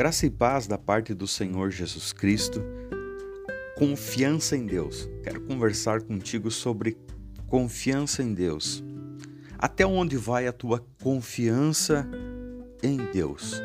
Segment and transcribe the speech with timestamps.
[0.00, 2.64] Graça e paz da parte do Senhor Jesus Cristo.
[3.76, 5.06] Confiança em Deus.
[5.22, 6.96] Quero conversar contigo sobre
[7.46, 8.82] confiança em Deus.
[9.58, 12.08] Até onde vai a tua confiança
[12.82, 13.60] em Deus?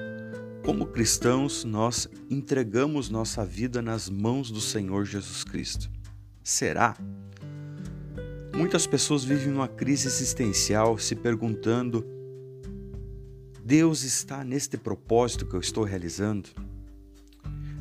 [0.66, 5.90] Como cristãos, nós entregamos nossa vida nas mãos do Senhor Jesus Cristo.
[6.44, 6.98] Será?
[8.54, 12.06] Muitas pessoas vivem uma crise existencial se perguntando
[13.66, 16.50] Deus está neste propósito que eu estou realizando?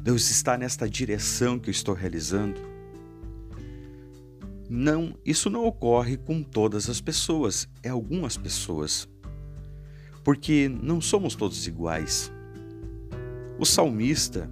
[0.03, 2.59] Deus está nesta direção que eu estou realizando?
[4.67, 9.07] Não, isso não ocorre com todas as pessoas, é algumas pessoas.
[10.25, 12.33] Porque não somos todos iguais.
[13.59, 14.51] O salmista,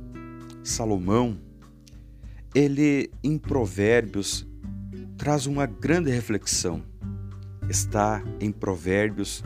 [0.63, 1.41] Salomão,
[2.55, 4.47] ele em Provérbios
[5.17, 6.83] traz uma grande reflexão.
[7.71, 9.43] Está em Provérbios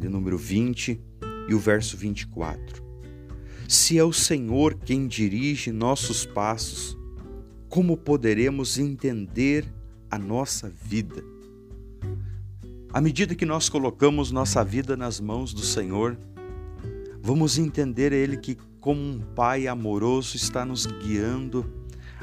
[0.00, 0.98] de número 20
[1.48, 2.82] e o verso 24.
[3.68, 6.96] Se é o Senhor quem dirige nossos passos,
[7.68, 9.64] como poderemos entender
[10.10, 11.22] a nossa vida?
[12.92, 16.18] À medida que nós colocamos nossa vida nas mãos do Senhor,
[17.22, 21.64] vamos entender Ele que, como um Pai amoroso, está nos guiando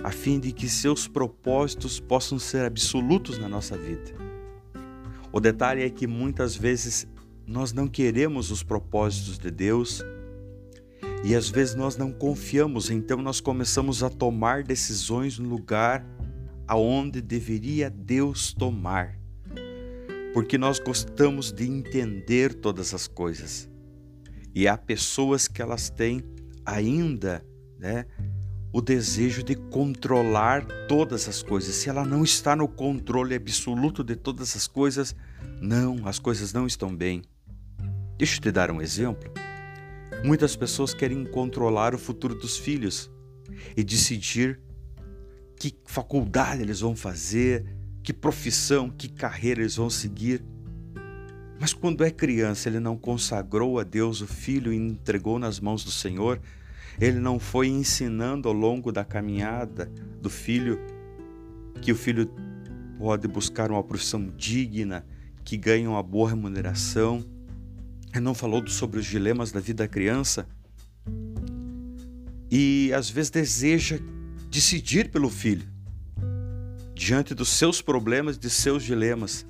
[0.03, 4.13] a fim de que seus propósitos possam ser absolutos na nossa vida.
[5.31, 7.07] O detalhe é que muitas vezes
[7.47, 10.03] nós não queremos os propósitos de Deus
[11.23, 16.05] e às vezes nós não confiamos, então nós começamos a tomar decisões no lugar
[16.67, 19.17] aonde deveria Deus tomar.
[20.33, 23.69] Porque nós gostamos de entender todas as coisas.
[24.53, 26.21] E há pessoas que elas têm
[26.65, 27.43] ainda,
[27.79, 28.05] né,
[28.73, 31.73] o desejo de controlar todas as coisas.
[31.75, 35.15] Se ela não está no controle absoluto de todas as coisas,
[35.61, 37.23] não, as coisas não estão bem.
[38.17, 39.31] Deixa eu te dar um exemplo.
[40.23, 43.11] Muitas pessoas querem controlar o futuro dos filhos
[43.75, 44.59] e decidir
[45.55, 47.63] que faculdade eles vão fazer,
[48.01, 50.43] que profissão, que carreira eles vão seguir.
[51.59, 55.83] Mas quando é criança, ele não consagrou a Deus o filho e entregou nas mãos
[55.83, 56.41] do Senhor,
[56.99, 60.79] ele não foi ensinando ao longo da caminhada do filho
[61.83, 62.31] que o filho
[62.97, 65.05] pode buscar uma profissão digna,
[65.43, 67.23] que ganhe uma boa remuneração
[68.21, 70.47] não falou sobre os dilemas da vida da criança
[72.49, 73.99] e às vezes deseja
[74.49, 75.67] decidir pelo filho
[76.95, 79.45] diante dos seus problemas, de seus dilemas.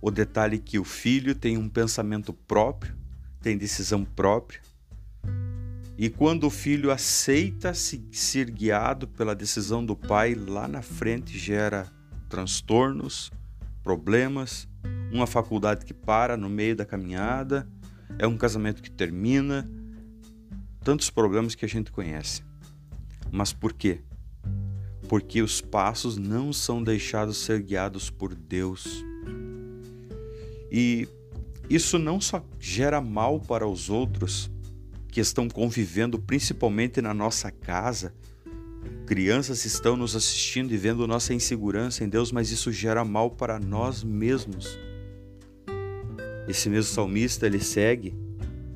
[0.00, 2.96] O detalhe é que o filho tem um pensamento próprio,
[3.40, 4.60] tem decisão própria.
[5.96, 11.38] E quando o filho aceita se ser guiado pela decisão do pai, lá na frente
[11.38, 11.86] gera
[12.28, 13.30] transtornos,
[13.82, 14.68] problemas,
[15.10, 17.68] uma faculdade que para no meio da caminhada,
[18.18, 19.68] é um casamento que termina,
[20.82, 22.42] tantos problemas que a gente conhece.
[23.30, 24.00] Mas por quê?
[25.08, 29.04] Porque os passos não são deixados ser guiados por Deus.
[30.70, 31.08] E
[31.68, 34.50] isso não só gera mal para os outros
[35.08, 38.14] que estão convivendo principalmente na nossa casa,
[39.06, 43.58] crianças estão nos assistindo e vendo nossa insegurança em Deus, mas isso gera mal para
[43.58, 44.78] nós mesmos.
[46.48, 48.14] Esse mesmo salmista ele segue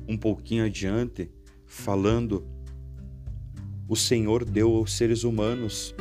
[0.07, 1.29] um pouquinho adiante
[1.65, 2.47] falando:
[3.87, 5.93] O Senhor deu aos seres humanos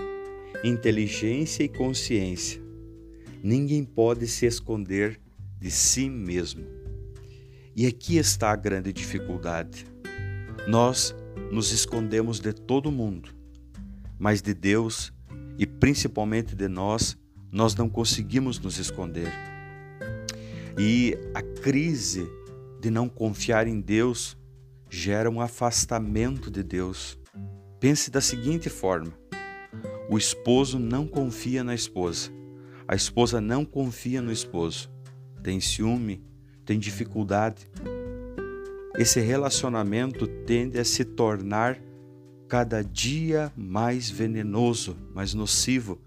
[0.64, 2.60] inteligência e consciência.
[3.42, 5.20] Ninguém pode se esconder
[5.58, 6.64] de si mesmo.
[7.74, 9.86] E aqui está a grande dificuldade.
[10.66, 11.14] Nós
[11.52, 13.28] nos escondemos de todo mundo,
[14.18, 15.12] mas de Deus
[15.58, 17.16] e principalmente de nós,
[17.50, 19.32] nós não conseguimos nos esconder.
[20.78, 22.28] E a crise
[22.80, 24.36] de não confiar em Deus
[24.90, 27.18] gera um afastamento de Deus.
[27.80, 29.12] Pense da seguinte forma:
[30.10, 32.30] o esposo não confia na esposa,
[32.86, 34.90] a esposa não confia no esposo,
[35.42, 36.22] tem ciúme,
[36.64, 37.68] tem dificuldade.
[38.98, 41.78] Esse relacionamento tende a se tornar
[42.48, 46.00] cada dia mais venenoso, mais nocivo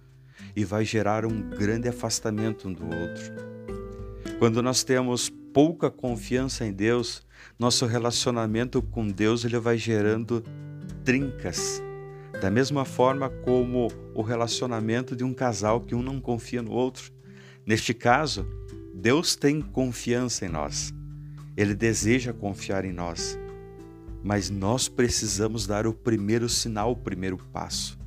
[0.55, 3.33] e vai gerar um grande afastamento um do outro.
[4.39, 7.23] Quando nós temos pouca confiança em Deus,
[7.57, 10.43] nosso relacionamento com Deus ele vai gerando
[11.03, 11.81] trincas.
[12.41, 17.11] Da mesma forma como o relacionamento de um casal que um não confia no outro.
[17.65, 18.47] Neste caso,
[18.93, 20.93] Deus tem confiança em nós.
[21.57, 23.37] Ele deseja confiar em nós.
[24.23, 27.97] Mas nós precisamos dar o primeiro sinal, o primeiro passo.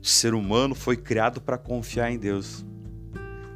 [0.00, 2.64] O ser humano foi criado para confiar em Deus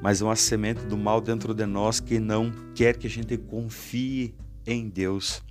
[0.01, 3.37] mas é uma semente do mal dentro de nós que não quer que a gente
[3.37, 4.35] confie
[4.67, 5.43] em Deus.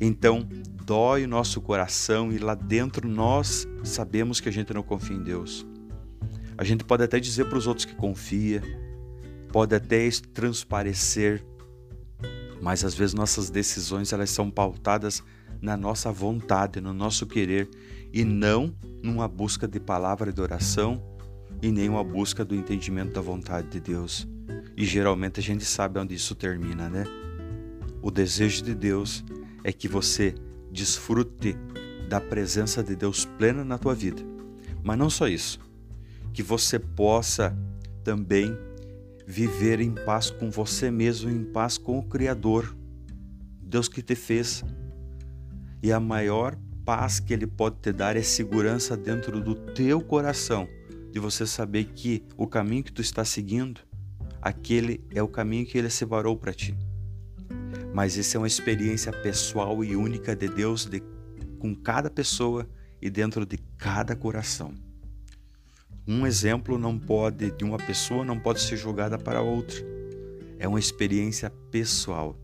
[0.00, 0.46] Então,
[0.84, 5.22] dói o nosso coração e lá dentro nós sabemos que a gente não confia em
[5.22, 5.66] Deus.
[6.56, 8.62] A gente pode até dizer para os outros que confia,
[9.50, 11.44] pode até transparecer,
[12.60, 15.22] mas às vezes nossas decisões elas são pautadas
[15.60, 17.68] na nossa vontade, no nosso querer
[18.12, 21.02] e não numa busca de palavra de oração
[21.62, 24.26] e nem uma busca do entendimento da vontade de Deus.
[24.76, 27.04] E geralmente a gente sabe onde isso termina, né?
[28.02, 29.24] O desejo de Deus
[29.62, 30.34] é que você
[30.72, 31.56] desfrute
[32.08, 34.22] da presença de Deus plena na tua vida.
[34.82, 35.60] Mas não só isso,
[36.32, 37.56] que você possa
[38.02, 38.56] também
[39.30, 42.76] viver em paz com você mesmo, em paz com o Criador,
[43.62, 44.64] Deus que te fez.
[45.82, 50.68] E a maior paz que Ele pode te dar é segurança dentro do teu coração,
[51.12, 53.80] de você saber que o caminho que tu está seguindo,
[54.42, 56.76] aquele é o caminho que Ele separou para ti
[57.92, 61.02] mas isso é uma experiência pessoal e única de Deus de,
[61.58, 62.68] com cada pessoa
[63.02, 64.74] e dentro de cada coração.
[66.06, 69.76] Um exemplo não pode de uma pessoa não pode ser jogada para outra.
[70.58, 72.36] É uma experiência pessoal.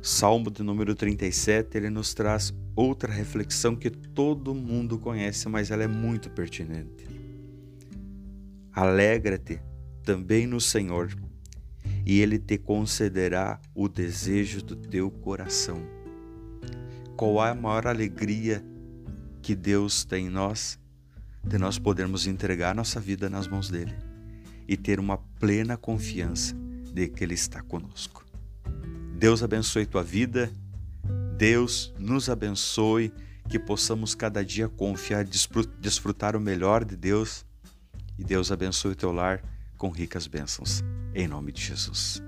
[0.00, 5.82] Salmo de número 37, ele nos traz outra reflexão que todo mundo conhece, mas ela
[5.82, 7.06] é muito pertinente.
[8.72, 9.60] Alegra-te
[10.02, 11.14] também no Senhor,
[12.04, 15.80] e ele te concederá o desejo do teu coração.
[17.16, 18.62] Qual é a maior alegria
[19.40, 20.78] que Deus tem em nós?
[21.46, 23.94] De nós podermos entregar nossa vida nas mãos dele
[24.66, 26.54] e ter uma plena confiança
[26.92, 28.24] de que ele está conosco.
[29.16, 30.50] Deus abençoe tua vida,
[31.36, 33.12] Deus nos abençoe,
[33.48, 35.24] que possamos cada dia confiar,
[35.80, 37.44] desfrutar o melhor de Deus
[38.18, 39.42] e Deus abençoe o teu lar
[39.76, 40.82] com ricas bênçãos.
[41.14, 42.22] Em nome de Jesus.